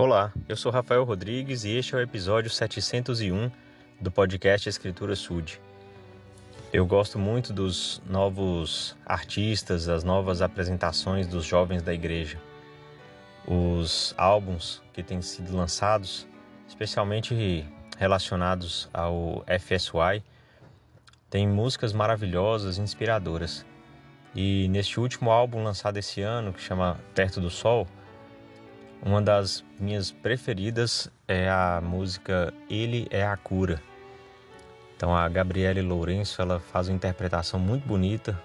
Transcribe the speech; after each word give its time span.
Olá, 0.00 0.32
eu 0.48 0.56
sou 0.56 0.70
Rafael 0.70 1.02
Rodrigues 1.02 1.64
e 1.64 1.76
este 1.76 1.96
é 1.96 1.98
o 1.98 2.00
episódio 2.00 2.48
701 2.48 3.50
do 4.00 4.12
podcast 4.12 4.68
Escritura 4.68 5.16
Sud. 5.16 5.60
Eu 6.72 6.86
gosto 6.86 7.18
muito 7.18 7.52
dos 7.52 8.00
novos 8.08 8.96
artistas, 9.04 9.86
das 9.86 10.04
novas 10.04 10.40
apresentações 10.40 11.26
dos 11.26 11.44
jovens 11.44 11.82
da 11.82 11.92
igreja. 11.92 12.40
Os 13.44 14.14
álbuns 14.16 14.80
que 14.92 15.02
têm 15.02 15.20
sido 15.20 15.56
lançados, 15.56 16.28
especialmente 16.68 17.66
relacionados 17.98 18.88
ao 18.94 19.44
FSY, 19.58 20.22
têm 21.28 21.48
músicas 21.48 21.92
maravilhosas, 21.92 22.78
inspiradoras. 22.78 23.66
E 24.32 24.68
neste 24.68 25.00
último 25.00 25.32
álbum 25.32 25.64
lançado 25.64 25.96
esse 25.96 26.22
ano, 26.22 26.52
que 26.52 26.60
chama 26.60 27.00
Perto 27.16 27.40
do 27.40 27.50
Sol, 27.50 27.88
uma 29.04 29.22
das 29.22 29.64
minhas 29.78 30.10
preferidas 30.10 31.10
é 31.26 31.48
a 31.48 31.80
música 31.82 32.52
Ele 32.68 33.06
é 33.10 33.24
a 33.24 33.36
Cura. 33.36 33.80
Então 34.96 35.16
a 35.16 35.28
Gabriele 35.28 35.80
Lourenço 35.80 36.42
ela 36.42 36.58
faz 36.58 36.88
uma 36.88 36.96
interpretação 36.96 37.60
muito 37.60 37.86
bonita, 37.86 38.40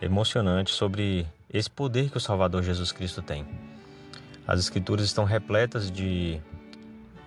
emocionante 0.00 0.70
sobre 0.70 1.26
esse 1.52 1.68
poder 1.68 2.10
que 2.10 2.16
o 2.16 2.20
Salvador 2.20 2.62
Jesus 2.62 2.92
Cristo 2.92 3.20
tem. 3.20 3.44
As 4.46 4.60
escrituras 4.60 5.04
estão 5.06 5.24
repletas 5.24 5.90
de 5.90 6.40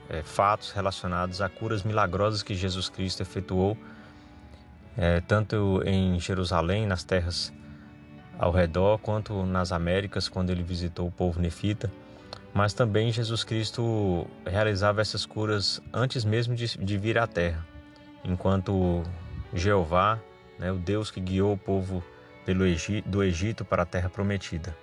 é, 0.10 0.22
fatos 0.24 0.72
relacionados 0.72 1.42
a 1.42 1.50
curas 1.50 1.84
milagrosas 1.84 2.42
que 2.42 2.56
Jesus 2.56 2.88
Cristo 2.88 3.22
efetuou, 3.22 3.78
é, 4.98 5.20
tanto 5.20 5.82
em 5.86 6.18
Jerusalém, 6.20 6.88
nas 6.88 7.04
terras 7.04 7.52
ao 8.40 8.52
redor, 8.52 8.98
quanto 9.00 9.46
nas 9.46 9.74
Américas, 9.74 10.30
quando 10.30 10.50
ele 10.50 10.64
visitou 10.64 11.08
o 11.08 11.12
povo 11.12 11.40
nefita 11.40 11.92
mas 12.56 12.72
também 12.72 13.12
Jesus 13.12 13.44
Cristo 13.44 14.26
realizava 14.46 15.02
essas 15.02 15.26
curas 15.26 15.82
antes 15.92 16.24
mesmo 16.24 16.56
de, 16.56 16.78
de 16.78 16.98
vir 16.98 17.18
à 17.18 17.28
terra, 17.28 17.68
enquanto 18.24 19.04
Jeová, 19.54 20.18
né, 20.58 20.72
o 20.72 20.78
Deus 20.78 21.12
que 21.12 21.20
guiou 21.20 21.52
o 21.52 21.58
povo 21.58 22.02
pelo 22.46 22.66
Egito, 22.66 23.10
do 23.10 23.22
Egito 23.22 23.66
para 23.66 23.84
a 23.84 23.86
terra 23.86 24.10
prometida. 24.10 24.74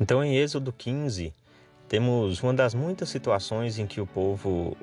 Então, 0.00 0.24
em 0.24 0.34
Êxodo 0.34 0.72
15, 0.72 1.30
temos 1.90 2.42
uma 2.42 2.54
das 2.54 2.72
muitas 2.72 3.10
situações 3.10 3.78
em 3.78 3.86
que 3.86 4.00
o 4.00 4.06
povo 4.06 4.74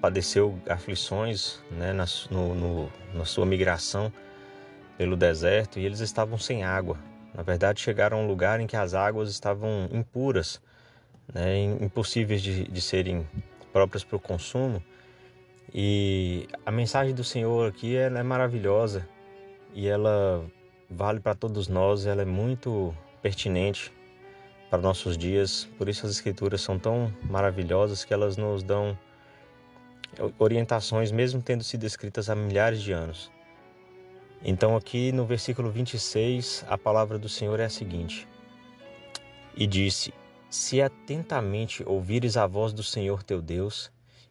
padeceu 0.00 0.56
aflições 0.68 1.58
né, 1.72 1.92
na, 1.92 2.04
no, 2.30 2.54
no, 2.54 2.92
na 3.12 3.24
sua 3.24 3.44
migração 3.44 4.12
pelo 4.96 5.16
deserto 5.16 5.80
e 5.80 5.84
eles 5.84 5.98
estavam 5.98 6.38
sem 6.38 6.62
água. 6.62 6.96
Na 7.34 7.42
verdade, 7.42 7.80
chegaram 7.80 8.18
a 8.18 8.20
um 8.20 8.28
lugar 8.28 8.60
em 8.60 8.66
que 8.68 8.76
as 8.76 8.94
águas 8.94 9.28
estavam 9.28 9.88
impuras 9.90 10.60
né, 11.36 11.62
impossíveis 11.82 12.40
de, 12.40 12.64
de 12.64 12.80
serem 12.80 13.28
próprias 13.70 14.02
para 14.02 14.16
o 14.16 14.20
consumo. 14.20 14.82
E 15.72 16.48
a 16.64 16.70
mensagem 16.70 17.14
do 17.14 17.22
Senhor 17.22 17.68
aqui 17.68 17.94
é 17.94 18.08
maravilhosa 18.22 19.06
e 19.74 19.86
ela 19.86 20.42
vale 20.88 21.20
para 21.20 21.34
todos 21.34 21.68
nós, 21.68 22.06
ela 22.06 22.22
é 22.22 22.24
muito 22.24 22.94
pertinente 23.20 23.92
para 24.70 24.80
nossos 24.80 25.18
dias. 25.18 25.68
Por 25.76 25.90
isso 25.90 26.06
as 26.06 26.12
escrituras 26.12 26.62
são 26.62 26.78
tão 26.78 27.12
maravilhosas 27.24 28.02
que 28.02 28.14
elas 28.14 28.38
nos 28.38 28.62
dão 28.62 28.98
orientações 30.38 31.12
mesmo 31.12 31.42
tendo 31.42 31.62
sido 31.62 31.84
escritas 31.84 32.30
há 32.30 32.34
milhares 32.34 32.80
de 32.80 32.92
anos. 32.92 33.30
Então 34.42 34.74
aqui 34.74 35.12
no 35.12 35.26
versículo 35.26 35.70
26, 35.70 36.64
a 36.66 36.78
palavra 36.78 37.18
do 37.18 37.28
Senhor 37.28 37.60
é 37.60 37.64
a 37.66 37.70
seguinte: 37.70 38.26
E 39.54 39.66
disse: 39.66 40.14
se 40.48 40.80
atentamente 40.80 41.82
ouvires 41.86 42.36
a 42.36 42.46
voz 42.46 42.72
do 42.72 42.82
Senhor 42.82 43.22
teu 43.22 43.42
Deus 43.42 43.90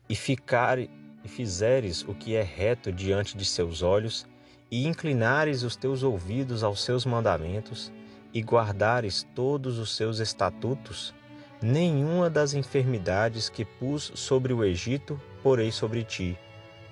e 0.10 0.16
ficar 0.16 0.80
e 0.80 0.90
fizeres 1.28 2.04
o 2.04 2.14
que 2.14 2.36
é 2.36 2.44
reto 2.44 2.92
diante 2.92 3.36
de 3.36 3.44
seus 3.44 3.82
olhos 3.82 4.26
e 4.70 4.88
inclinares 4.88 5.64
os 5.64 5.76
teus 5.76 6.04
ouvidos 6.04 6.64
aos 6.64 6.84
seus 6.84 7.06
mandamentos 7.06 7.92
e 8.34 8.42
guardares 8.42 9.26
todos 9.34 9.80
os 9.80 9.96
seus 9.96 10.20
estatutos, 10.20 11.14
nenhuma 11.62 12.30
das 12.30 12.54
enfermidades 12.54 13.50
que 13.50 13.64
pus 13.64 14.12
sobre 14.14 14.54
o 14.54 14.64
Egito 14.64 15.20
porei 15.42 15.72
sobre 15.72 16.04
ti, 16.04 16.38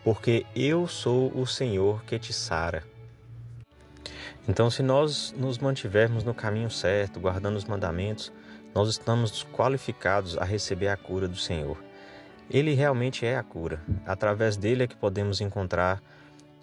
porque 0.03 0.45
eu 0.55 0.87
sou 0.87 1.31
o 1.37 1.45
Senhor 1.45 2.03
que 2.05 2.17
te 2.17 2.31
sara. 2.31 2.92
Então, 4.47 4.69
se 4.69 4.83
nós 4.83 5.33
nos 5.37 5.57
mantivermos 5.57 6.23
no 6.23 6.33
caminho 6.33 6.69
certo, 6.69 7.19
guardando 7.19 7.55
os 7.55 7.63
mandamentos, 7.63 8.31
nós 8.75 8.89
estamos 8.89 9.43
qualificados 9.53 10.37
a 10.37 10.43
receber 10.43 10.89
a 10.89 10.97
cura 10.97 11.27
do 11.27 11.37
Senhor. 11.37 11.77
Ele 12.49 12.73
realmente 12.73 13.25
é 13.25 13.37
a 13.37 13.43
cura. 13.43 13.81
Através 14.05 14.57
dele 14.57 14.83
é 14.83 14.87
que 14.87 14.97
podemos 14.97 15.39
encontrar 15.39 16.01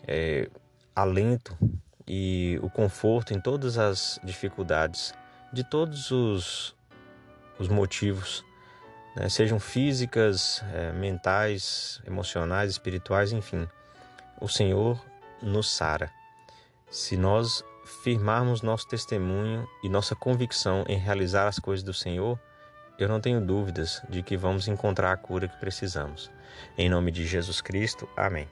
é, 0.06 0.50
alento 0.94 1.56
e 2.06 2.58
o 2.62 2.68
conforto 2.68 3.32
em 3.32 3.40
todas 3.40 3.78
as 3.78 4.20
dificuldades, 4.22 5.14
de 5.52 5.64
todos 5.64 6.10
os, 6.10 6.76
os 7.58 7.68
motivos, 7.68 8.44
né? 9.16 9.28
sejam 9.28 9.58
físicas, 9.58 10.62
é, 10.74 10.92
mentais, 10.92 12.02
emocionais, 12.06 12.70
espirituais, 12.72 13.32
enfim. 13.32 13.66
O 14.40 14.48
Senhor 14.48 15.02
nos 15.40 15.70
sara. 15.70 16.10
Se 16.90 17.16
nós 17.16 17.64
firmarmos 17.84 18.62
nosso 18.62 18.86
testemunho 18.86 19.66
e 19.82 19.88
nossa 19.88 20.14
convicção 20.14 20.84
em 20.88 20.98
realizar 20.98 21.48
as 21.48 21.58
coisas 21.58 21.82
do 21.82 21.94
Senhor, 21.94 22.38
eu 22.98 23.08
não 23.08 23.20
tenho 23.20 23.40
dúvidas 23.40 24.02
de 24.08 24.22
que 24.22 24.36
vamos 24.36 24.68
encontrar 24.68 25.12
a 25.12 25.16
cura 25.16 25.48
que 25.48 25.58
precisamos. 25.58 26.30
Em 26.76 26.88
nome 26.88 27.10
de 27.10 27.26
Jesus 27.26 27.60
Cristo, 27.60 28.08
amém. 28.16 28.48